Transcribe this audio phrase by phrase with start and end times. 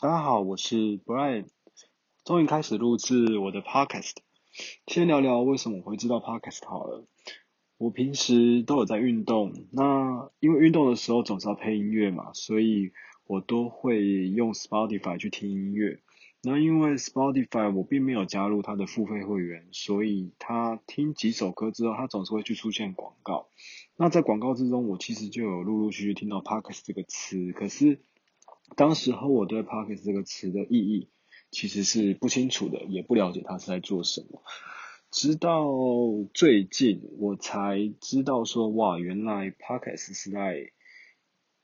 [0.00, 1.48] 大家好，我是 Brian，
[2.24, 4.14] 终于开始录制我的 Podcast。
[4.86, 7.04] 先聊聊为什么我会知道 Podcast 好了。
[7.78, 12.92] 我平时都有在运动，那因为运动的时候总是要配音乐嘛，所以
[13.26, 15.98] 我都会用 Spotify 去听音乐。
[16.44, 23.48] 那因为 Spotify 我并没有加入它的付费会员，所以它听几首歌之后，它总是会去出现广告。
[23.96, 28.00] 那在广告之中，我其实就有陆陆续续听到 Podcast 这个词，可是
[28.76, 31.08] 当时候我对 Podcast 这个词的意义
[31.50, 34.42] 其实是不清楚的，也不了解它是在做什么。
[35.10, 35.66] 直到
[36.34, 40.70] 最近，我才知道说，哇，原来 Podcast 是在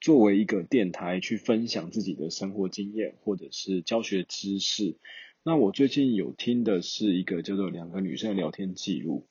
[0.00, 4.98] 作为一个电台去分享自己的生活经验或者是教学知识。
[5.42, 9.26] 那我最近有听的是一个叫做两个女生的聊天记录。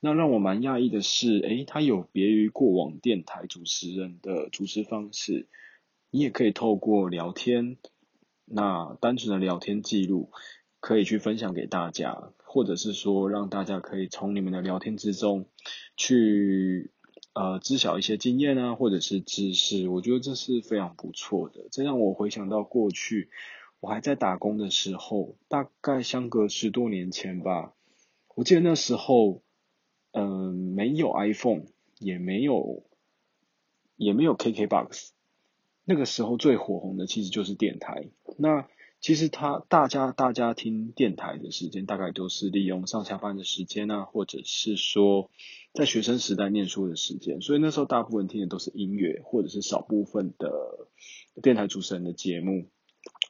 [0.00, 5.48] 那让我蛮讶异的是，诶，它有别于过往电台主持人的主持方式，
[6.10, 7.76] 你也可以透过聊天，
[8.44, 10.30] 那单纯的聊天记录。
[10.80, 15.46] 可以去分享给大家，或者是说让大家可以从你们的聊天之中
[15.96, 16.92] 去
[17.32, 21.66] 呃知晓一些经验啊，或者是知识，我觉得这是非常不错的。
[21.72, 23.28] 这让我回想到过去
[23.80, 27.74] 我还在打工的时候，大概相隔十多年前吧。
[28.36, 29.42] 我记得那时候，
[30.12, 31.64] 嗯，没有 iPhone，
[31.98, 32.84] 也没有
[33.96, 35.08] 也没有 KKBox，
[35.88, 38.10] 那个时候最火红的其实就是电台。
[38.36, 38.68] 那
[39.00, 45.30] 其实他大家大家听电台的时间，大概都是利用上下班的时间啊，或者是说
[45.72, 50.50] 在学生时代念书的时间，所以那时候大部分听的都是音乐，或者是少部分的
[51.42, 52.66] 电台主持人的节目。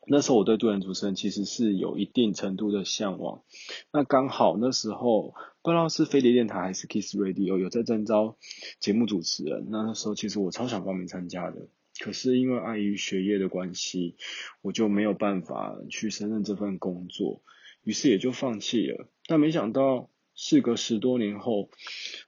[0.09, 3.45] 那时候我对对人主持人其实是有一定程度的向往。
[3.93, 8.37] 那刚好那时候不知道是飞碟电台还是 Kiss Radio 有在征招
[8.81, 11.69] 节目主持人，那那时候其实我超想报名参加的。
[11.99, 14.17] 可是因为碍于学业的关系，
[14.63, 17.43] 我就没有办法去胜任这份工作，
[17.83, 19.09] 于是也就放弃了。
[19.27, 21.71] 但没想到，事隔十多年后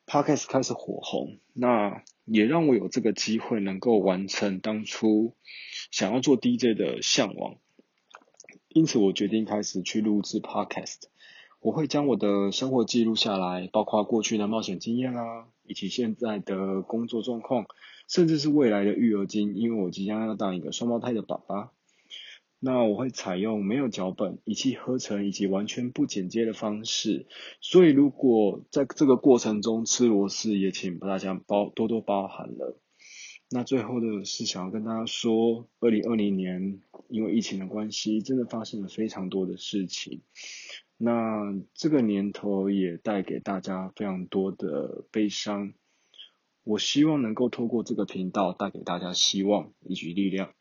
[0.06, 5.34] ，Podcast 开始火红，那也让我有这个机会能够完成当初
[5.90, 7.56] 想要做 DJ 的向往。
[8.68, 11.02] 因此，我决定开始去录制 Podcast。
[11.60, 17.64] 我会将我的生活记录下来，包括过去的冒险经验啦，以及现在的工作状况。
[18.08, 21.70] 甚至是未来的育儿经，因为我即将要当一个双胞胎的爸爸，
[22.58, 27.28] 那我会采用没有脚本、一气呵成以及完全不剪接的方式。
[27.60, 32.80] 所以如果在这个过程中吃螺丝，也请大家包多多包涵了。
[33.48, 40.22] 那最后的是想要跟大家说，二零二零年因为疫情的关系，真的发生了非常多的事情。
[41.02, 45.72] 那这个年头也带给大家非常多的悲伤。
[46.62, 50.52] 我希望能够透过这个频道带给大家希望以及力量。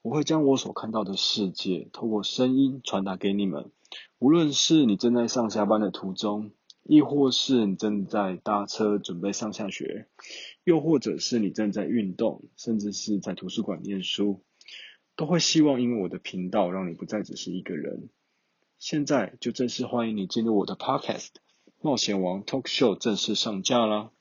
[0.00, 3.70] 我会将我所看到的世界透过声音传达给你们。
[4.18, 6.52] 无论是你正在上下班的途中，
[6.82, 10.08] 亦或是你正在搭车准备上下学，
[10.64, 14.42] 又或者是你正在运动，甚至是在图书馆念书，
[15.14, 18.08] 都会希望因为我的频道让你不再只是一个人。
[18.78, 21.30] 现在就正式欢迎你进入我的 Podcast
[21.80, 24.12] 《冒险王 Talk Show》正式上架啦！